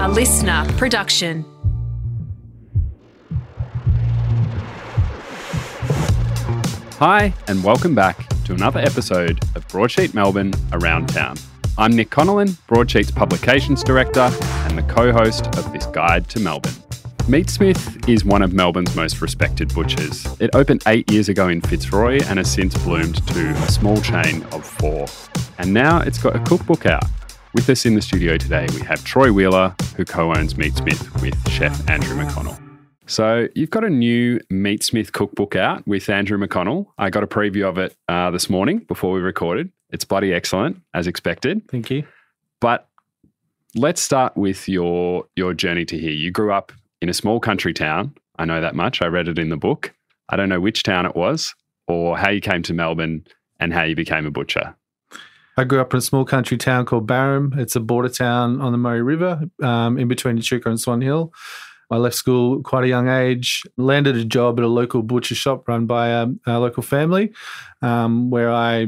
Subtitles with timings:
[0.00, 1.44] a listener production.
[6.94, 11.36] Hi, and welcome back to another episode of Broadsheet Melbourne Around Town.
[11.76, 16.72] I'm Nick Connellan, Broadsheet's Publications Director and the co host of this guide to Melbourne.
[17.28, 20.26] Meatsmith is one of Melbourne's most respected butchers.
[20.40, 24.44] It opened eight years ago in Fitzroy and has since bloomed to a small chain
[24.52, 25.04] of four.
[25.58, 27.04] And now it's got a cookbook out.
[27.52, 31.50] With us in the studio today, we have Troy Wheeler, who co owns Meatsmith with
[31.50, 32.56] chef Andrew McConnell.
[33.06, 36.86] So you've got a new Meatsmith cookbook out with Andrew McConnell.
[36.96, 39.72] I got a preview of it uh, this morning before we recorded.
[39.90, 41.68] It's bloody excellent, as expected.
[41.68, 42.04] Thank you.
[42.60, 42.88] But
[43.74, 46.12] let's start with your your journey to here.
[46.12, 46.70] You grew up
[47.02, 48.14] in a small country town.
[48.38, 49.02] I know that much.
[49.02, 49.92] I read it in the book.
[50.28, 51.52] I don't know which town it was
[51.88, 53.24] or how you came to Melbourne
[53.58, 54.76] and how you became a butcher.
[55.56, 57.54] I grew up in a small country town called Barham.
[57.58, 61.32] It's a border town on the Murray River, um, in between Echuca and Swan Hill.
[61.90, 65.66] I left school quite a young age, landed a job at a local butcher shop
[65.66, 67.32] run by a, a local family,
[67.82, 68.86] um, where I,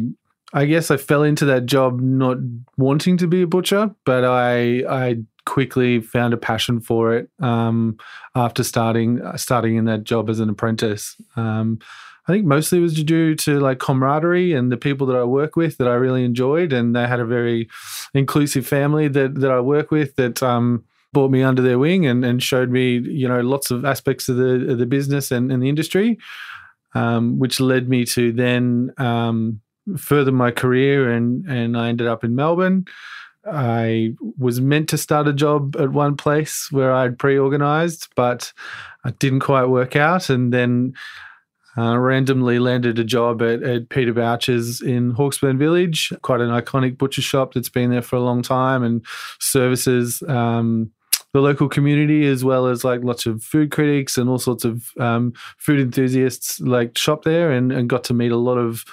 [0.52, 2.38] I guess I fell into that job not
[2.76, 5.16] wanting to be a butcher, but I, I
[5.46, 7.96] quickly found a passion for it um,
[8.36, 11.16] after starting starting in that job as an apprentice.
[11.34, 11.80] Um,
[12.28, 15.56] I think mostly it was due to like camaraderie and the people that I work
[15.56, 17.68] with that I really enjoyed, and they had a very
[18.14, 22.24] inclusive family that that I work with that um, brought me under their wing and,
[22.24, 25.62] and showed me, you know, lots of aspects of the of the business and, and
[25.62, 26.18] the industry,
[26.94, 29.60] um, which led me to then um,
[29.98, 32.84] further my career and and I ended up in Melbourne.
[33.44, 38.52] I was meant to start a job at one place where I'd pre-organized, but
[39.04, 40.94] it didn't quite work out, and then.
[41.78, 46.98] Uh, randomly landed a job at, at Peter Bouchier's in Hawksburn Village, quite an iconic
[46.98, 49.02] butcher shop that's been there for a long time and
[49.40, 50.92] services um,
[51.32, 54.90] the local community as well as like lots of food critics and all sorts of
[55.00, 58.84] um, food enthusiasts like shop there and, and got to meet a lot of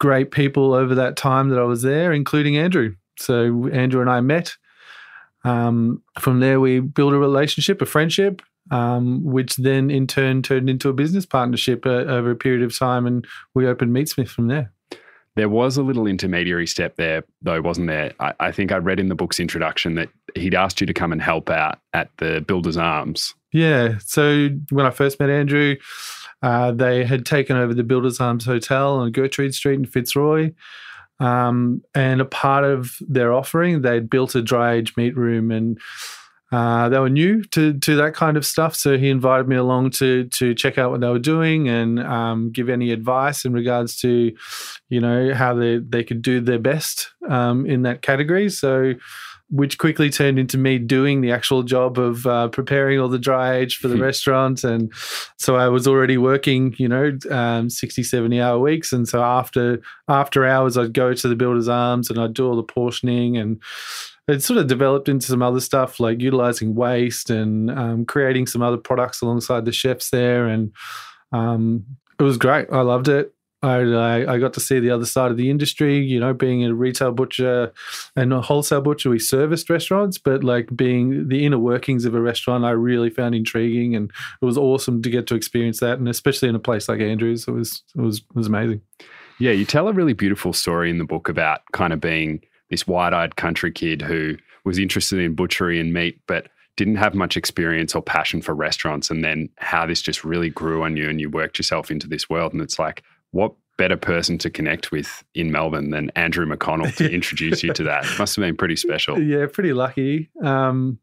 [0.00, 2.94] great people over that time that I was there, including Andrew.
[3.18, 4.56] So Andrew and I met.
[5.44, 10.70] Um, from there, we built a relationship, a friendship, um, which then in turn turned
[10.70, 14.48] into a business partnership uh, over a period of time, and we opened Meatsmith from
[14.48, 14.72] there.
[15.36, 18.12] There was a little intermediary step there, though, wasn't there?
[18.20, 21.10] I, I, think I read in the book's introduction that he'd asked you to come
[21.10, 23.34] and help out at the Builder's Arms.
[23.52, 23.98] Yeah.
[24.04, 25.76] So when I first met Andrew,
[26.42, 30.52] uh, they had taken over the Builder's Arms Hotel on Gertrude Street in Fitzroy.
[31.20, 35.78] Um, and a part of their offering, they'd built a dry age meat room and
[36.54, 39.90] uh, they were new to to that kind of stuff, so he invited me along
[39.90, 43.96] to to check out what they were doing and um, give any advice in regards
[43.96, 44.32] to,
[44.88, 48.48] you know, how they they could do their best um, in that category.
[48.48, 48.94] So,
[49.50, 53.56] which quickly turned into me doing the actual job of uh, preparing all the dry
[53.56, 54.62] age for the restaurant.
[54.62, 54.92] And
[55.36, 58.92] so I was already working, you know, um, 60, 70 hour weeks.
[58.92, 62.54] And so after after hours, I'd go to the Builder's Arms and I'd do all
[62.54, 63.60] the portioning and
[64.28, 68.62] it sort of developed into some other stuff like utilizing waste and um, creating some
[68.62, 70.46] other products alongside the chefs there.
[70.46, 70.72] And
[71.32, 71.84] um,
[72.18, 72.68] it was great.
[72.72, 73.34] I loved it.
[73.64, 76.74] I, I, got to see the other side of the industry, you know, being a
[76.74, 77.72] retail butcher
[78.14, 79.08] and a wholesale butcher.
[79.08, 83.34] We serviced restaurants, but like being the inner workings of a restaurant, I really found
[83.34, 84.10] intriguing, and
[84.42, 87.48] it was awesome to get to experience that, and especially in a place like Andrews,
[87.48, 88.82] it was it was it was amazing.
[89.38, 92.86] Yeah, you tell a really beautiful story in the book about kind of being this
[92.86, 97.94] wide-eyed country kid who was interested in butchery and meat, but didn't have much experience
[97.94, 101.30] or passion for restaurants, and then how this just really grew on you, and you
[101.30, 105.50] worked yourself into this world, and it's like, what better person to connect with in
[105.50, 108.06] Melbourne than Andrew McConnell to introduce you to that?
[108.18, 109.20] Must have been pretty special.
[109.20, 110.30] Yeah, pretty lucky.
[110.42, 110.98] Um,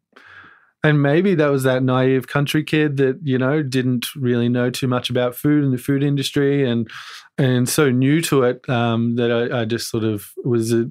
[0.83, 4.87] and maybe that was that naive country kid that you know didn't really know too
[4.87, 6.89] much about food and the food industry, and
[7.37, 10.89] and so new to it um, that I, I, just sort of was a,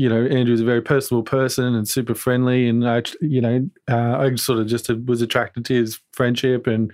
[0.00, 4.16] you know, Andrew's a very personable person and super friendly, and I, you know, uh,
[4.16, 6.90] I sort of just was attracted to his friendship, and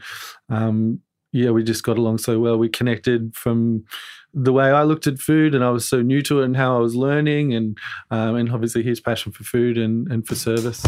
[0.48, 1.00] um,
[1.31, 2.58] yeah, we just got along so well.
[2.58, 3.84] We connected from
[4.34, 6.76] the way I looked at food, and I was so new to it, and how
[6.76, 7.78] I was learning, and
[8.10, 10.84] um, and obviously his passion for food and and for service.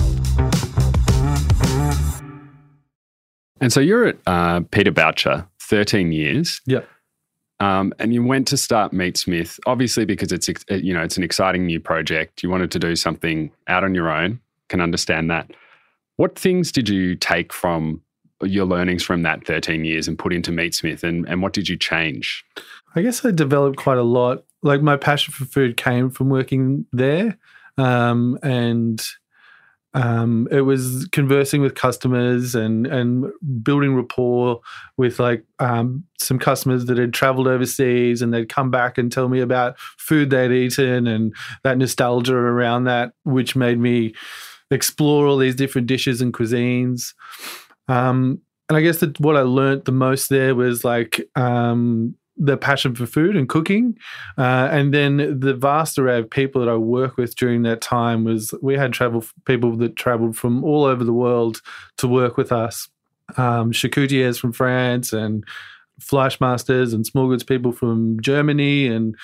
[3.60, 6.60] And so you're at uh, Peter Bouchier, thirteen years.
[6.66, 6.81] Yeah.
[7.60, 11.66] Um, and you went to start Meatsmith, obviously because it's you know it's an exciting
[11.66, 12.43] new project.
[12.43, 14.40] You wanted to do something out on your own.
[14.69, 15.50] Can understand that.
[16.16, 18.02] What things did you take from
[18.43, 21.76] your learnings from that 13 years and put into Meatsmith, and and what did you
[21.76, 22.44] change?
[22.94, 24.44] I guess I developed quite a lot.
[24.62, 27.38] Like my passion for food came from working there,
[27.76, 29.05] um, and
[29.94, 33.26] um, it was conversing with customers and and
[33.62, 34.61] building rapport
[34.96, 39.29] with like um, some customers that had traveled overseas and they'd come back and tell
[39.29, 44.14] me about food they'd eaten and that nostalgia around that, which made me
[44.70, 47.14] explore all these different dishes and cuisines.
[47.88, 52.56] Um, and I guess that what I learned the most there was like um, the
[52.56, 53.96] passion for food and cooking,
[54.37, 58.25] uh, and then the vast array of people that I work with during that time
[58.25, 61.61] was we had travel people that traveled from all over the world
[61.99, 62.88] to work with us.
[63.37, 65.44] Um, charcutiers from France and
[66.00, 69.17] Fleischmasters and small goods people from Germany and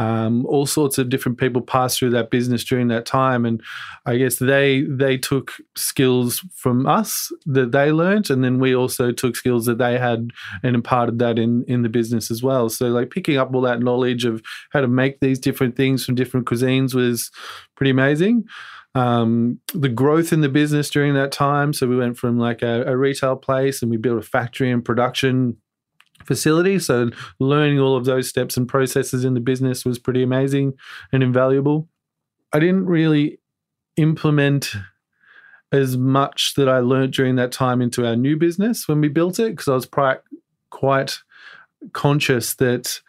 [0.00, 3.62] um, all sorts of different people passed through that business during that time, and
[4.06, 9.12] I guess they they took skills from us that they learned, and then we also
[9.12, 10.30] took skills that they had
[10.62, 12.70] and imparted that in in the business as well.
[12.70, 16.14] So like picking up all that knowledge of how to make these different things from
[16.14, 17.30] different cuisines was
[17.76, 18.44] pretty amazing.
[18.94, 21.74] Um, the growth in the business during that time.
[21.74, 24.84] So we went from like a, a retail place and we built a factory and
[24.84, 25.58] production
[26.24, 26.78] facility.
[26.78, 30.74] So learning all of those steps and processes in the business was pretty amazing
[31.12, 31.88] and invaluable.
[32.52, 33.38] I didn't really
[33.96, 34.74] implement
[35.72, 39.38] as much that I learned during that time into our new business when we built
[39.38, 39.88] it because I was
[40.70, 41.18] quite
[41.92, 43.00] conscious that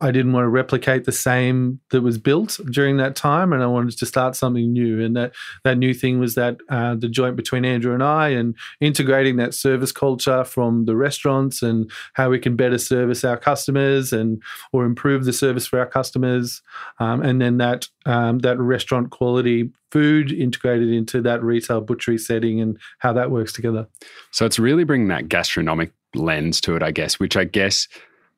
[0.00, 3.66] I didn't want to replicate the same that was built during that time, and I
[3.66, 5.00] wanted to start something new.
[5.04, 5.32] And that
[5.62, 9.54] that new thing was that uh, the joint between Andrew and I, and integrating that
[9.54, 14.42] service culture from the restaurants and how we can better service our customers and
[14.72, 16.60] or improve the service for our customers,
[16.98, 22.60] um, and then that um, that restaurant quality food integrated into that retail butchery setting
[22.60, 23.86] and how that works together.
[24.32, 27.86] So it's really bringing that gastronomic lens to it, I guess, which I guess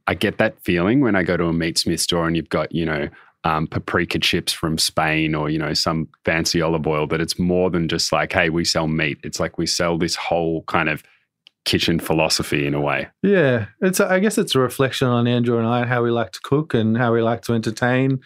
[0.06, 2.85] I get that feeling when I go to a Meatsmith store and you've got, you
[2.85, 3.08] know,
[3.44, 7.70] um, paprika chips from Spain or, you know, some fancy olive oil, that it's more
[7.70, 9.19] than just like, hey, we sell meat.
[9.23, 11.03] It's like we sell this whole kind of
[11.66, 13.08] kitchen philosophy in a way.
[13.22, 16.30] Yeah, it's a, I guess it's a reflection on Andrew and I how we like
[16.32, 18.20] to cook and how we like to entertain,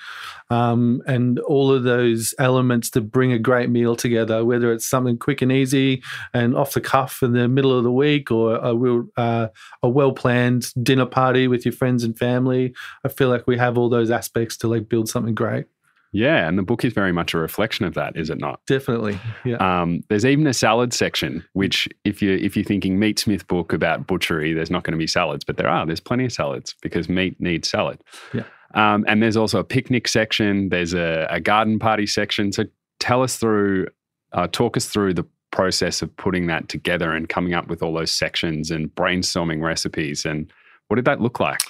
[0.50, 4.44] um, and all of those elements to bring a great meal together.
[4.44, 6.02] Whether it's something quick and easy
[6.34, 9.48] and off the cuff in the middle of the week, or a real uh,
[9.82, 13.78] a well planned dinner party with your friends and family, I feel like we have
[13.78, 15.64] all those aspects to like build something great.
[16.12, 18.60] Yeah, and the book is very much a reflection of that, is it not?
[18.66, 19.18] Definitely.
[19.44, 19.56] Yeah.
[19.56, 24.06] Um, there's even a salad section, which if you if you're thinking Meatsmith book about
[24.08, 25.86] butchery, there's not going to be salads, but there are.
[25.86, 28.02] There's plenty of salads because meat needs salad.
[28.34, 28.42] Yeah.
[28.74, 30.68] Um, and there's also a picnic section.
[30.68, 32.52] There's a, a garden party section.
[32.52, 32.64] So
[32.98, 33.88] tell us through,
[34.32, 37.94] uh, talk us through the process of putting that together and coming up with all
[37.94, 40.24] those sections and brainstorming recipes.
[40.24, 40.52] And
[40.88, 41.60] what did that look like?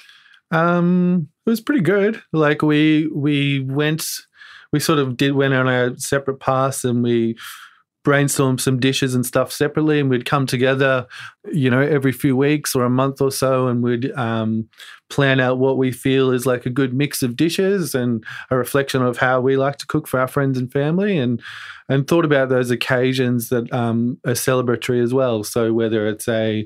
[0.51, 2.21] Um, it was pretty good.
[2.33, 4.05] Like we we went
[4.71, 7.35] we sort of did went on our separate paths and we
[8.03, 11.05] brainstormed some dishes and stuff separately and we'd come together
[11.51, 14.67] you know every few weeks or a month or so and we'd um,
[15.11, 19.03] plan out what we feel is like a good mix of dishes and a reflection
[19.03, 21.41] of how we like to cook for our friends and family and
[21.89, 25.43] and thought about those occasions that um, are celebratory as well.
[25.43, 26.65] So whether it's a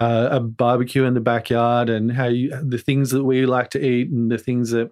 [0.00, 3.86] uh, a barbecue in the backyard and how you the things that we like to
[3.86, 4.90] eat and the things that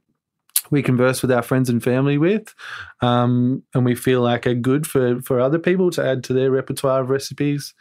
[0.71, 2.55] we converse with our friends and family with,
[3.01, 6.51] um, and we feel like are good for for other people to add to their
[6.51, 7.75] repertoire of recipes.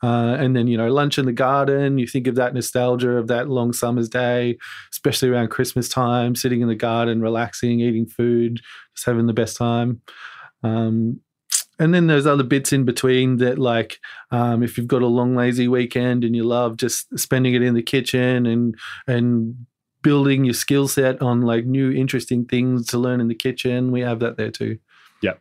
[0.00, 1.98] Uh, and then you know lunch in the garden.
[1.98, 4.56] You think of that nostalgia of that long summer's day,
[4.92, 8.60] especially around Christmas time, sitting in the garden, relaxing, eating food,
[8.94, 10.00] just having the best time.
[10.62, 11.20] Um,
[11.78, 13.98] and then there's other bits in between that like
[14.30, 17.74] um, if you've got a long lazy weekend and you love just spending it in
[17.74, 18.74] the kitchen and
[19.06, 19.54] and
[20.02, 23.90] building your skill set on like new interesting things to learn in the kitchen.
[23.90, 24.78] We have that there too.
[25.22, 25.34] Yeah.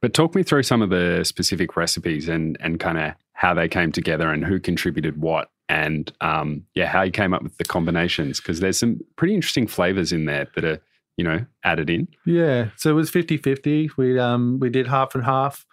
[0.00, 3.68] But talk me through some of the specific recipes and and kind of how they
[3.68, 7.64] came together and who contributed what and um, yeah, how you came up with the
[7.64, 10.80] combinations because there's some pretty interesting flavors in there that are
[11.18, 12.06] you know, added in?
[12.24, 12.70] Yeah.
[12.76, 13.90] So it was 50-50.
[13.98, 15.66] We um we did half and half.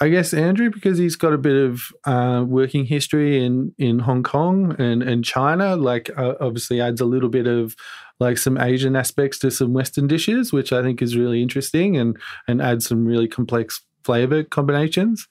[0.00, 4.24] I guess Andrew, because he's got a bit of uh, working history in in Hong
[4.24, 7.76] Kong and, and China, like uh, obviously adds a little bit of
[8.18, 12.18] like some Asian aspects to some Western dishes, which I think is really interesting and
[12.48, 15.28] and adds some really complex flavor combinations.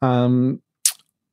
[0.00, 0.62] Um,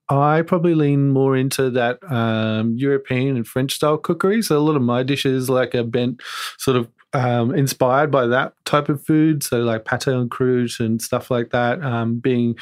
[0.09, 4.41] I probably lean more into that um, European and French style cookery.
[4.41, 6.21] So a lot of my dishes like are bent
[6.57, 9.43] sort of um, inspired by that type of food.
[9.43, 12.55] So like pate en croûte and stuff like that, um, being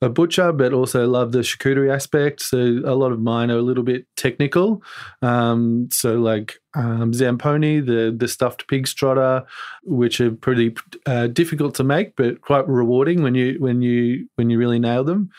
[0.00, 2.40] a butcher, but also love the charcuterie aspect.
[2.40, 4.82] So a lot of mine are a little bit technical.
[5.22, 9.44] Um, so like um, zamponi, the the stuffed pig trotter,
[9.82, 10.76] which are pretty
[11.06, 15.02] uh, difficult to make, but quite rewarding when you when you when you really nail
[15.02, 15.30] them.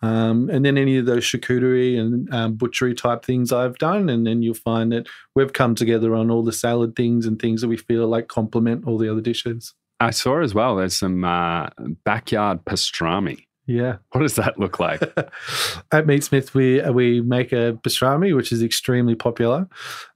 [0.00, 4.26] Um, and then any of those charcuterie and um, butchery type things I've done, and
[4.26, 7.68] then you'll find that we've come together on all the salad things and things that
[7.68, 9.74] we feel like complement all the other dishes.
[10.00, 10.76] I saw as well.
[10.76, 11.70] There's some uh,
[12.04, 13.44] backyard pastrami.
[13.66, 13.96] Yeah.
[14.12, 15.02] What does that look like?
[15.92, 19.68] At Meatsmith, we we make a pastrami, which is extremely popular.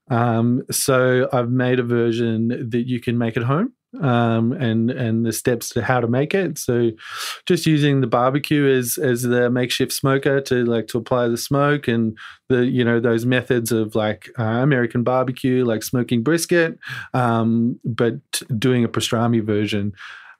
[0.08, 5.26] Um, so I've made a version that you can make at home um, and and
[5.26, 6.58] the steps to how to make it.
[6.58, 6.90] So,
[7.46, 11.88] just using the barbecue as as the makeshift smoker to like to apply the smoke
[11.88, 12.16] and
[12.48, 16.78] the you know those methods of like uh, American barbecue, like smoking brisket,
[17.14, 18.14] um, but
[18.58, 19.92] doing a pastrami version.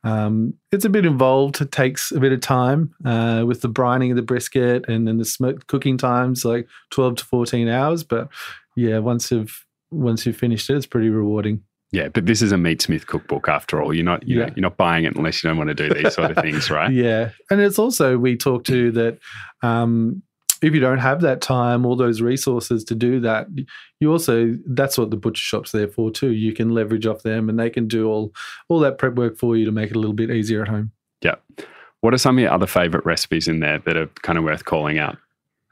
[0.04, 1.60] Um, it's a bit involved.
[1.60, 5.18] It takes a bit of time uh, with the brining of the brisket and then
[5.18, 8.02] the smoke cooking times, like twelve to fourteen hours.
[8.02, 8.28] But
[8.74, 11.62] yeah, once you've once you've finished it, it's pretty rewarding.
[11.92, 13.92] Yeah, but this is a Meatsmith cookbook after all.
[13.92, 14.46] You're not, you yeah.
[14.46, 16.70] know, you're not buying it unless you don't want to do these sort of things,
[16.70, 16.90] right?
[17.02, 19.18] Yeah, and it's also we talk to that
[19.62, 20.22] um,
[20.62, 23.46] if you don't have that time, all those resources to do that,
[24.00, 26.32] you also that's what the butcher shop's there for too.
[26.32, 28.32] You can leverage off them, and they can do all
[28.68, 30.92] all that prep work for you to make it a little bit easier at home.
[31.20, 31.34] Yeah.
[32.00, 34.64] What are some of your other favorite recipes in there that are kind of worth
[34.64, 35.18] calling out?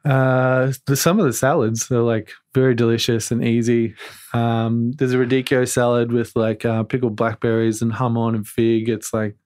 [0.04, 3.94] Uh, some of the salads are like very delicious and easy.
[4.32, 8.88] Um, there's a radicchio salad with like uh, pickled blackberries and jamón and fig.
[8.88, 9.36] It's like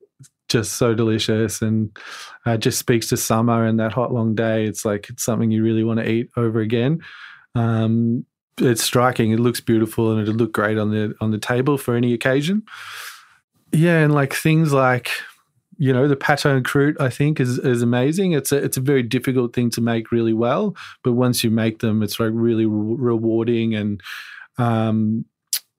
[0.48, 1.96] just so delicious and
[2.46, 4.64] uh, just speaks to summer and that hot long day.
[4.64, 7.00] It's like it's something you really want to eat over again.
[7.54, 8.24] Um,
[8.58, 9.32] it's striking.
[9.32, 12.62] It looks beautiful and it'll look great on the on the table for any occasion.
[13.72, 15.10] Yeah, and like things like
[15.78, 18.32] you know the pate en croûte i think is is amazing.
[18.32, 21.80] It's a it's a very difficult thing to make really well but once you make
[21.80, 24.00] them it's like really re- rewarding and
[24.58, 25.24] um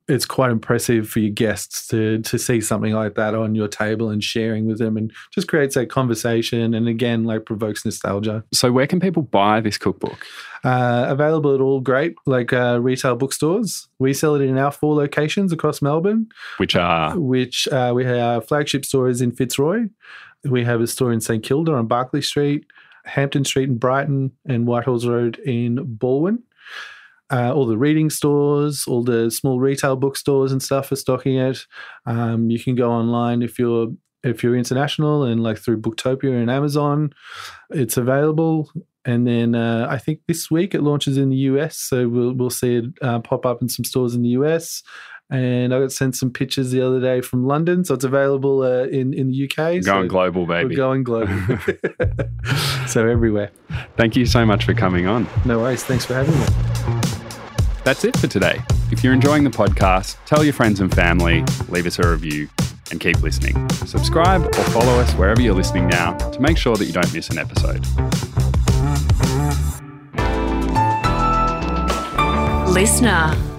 [0.08, 4.10] it's quite impressive for your guests to to see something like that on your table
[4.10, 8.44] and sharing with them and just creates that conversation and again like provokes nostalgia.
[8.54, 10.26] So where can people buy this cookbook?
[10.64, 13.88] Uh, available at all great like uh, retail bookstores.
[14.00, 17.18] We sell it in our four locations across melbourne which are?
[17.18, 19.90] which uh, we have flagship stores in fitzroy.
[20.44, 22.66] We have a store in st kilda on barkly street
[23.06, 26.40] hampton street in brighton and whitehorse road in balwyn
[27.32, 31.66] uh, all the reading stores, all the small retail bookstores and stuff are stocking it.
[32.06, 33.88] Um, you can go online if you're
[34.24, 37.14] if you're international and like through Booktopia and Amazon,
[37.70, 38.70] it's available.
[39.06, 42.50] And then uh, I think this week it launches in the US, so we'll we'll
[42.50, 44.82] see it uh, pop up in some stores in the US.
[45.32, 48.84] And I got sent some pictures the other day from London, so it's available uh,
[48.86, 49.56] in in the UK.
[49.56, 50.70] Going so global, baby.
[50.70, 51.36] We're going global.
[52.88, 53.52] so everywhere.
[53.96, 55.28] Thank you so much for coming on.
[55.46, 55.84] No worries.
[55.84, 57.05] Thanks for having me.
[57.86, 58.64] That's it for today.
[58.92, 62.50] If you're enjoying the podcast, tell your friends and family, leave us a review,
[62.90, 63.70] and keep listening.
[63.86, 67.30] Subscribe or follow us wherever you're listening now to make sure that you don't miss
[67.30, 67.86] an episode.
[72.68, 73.55] Listener.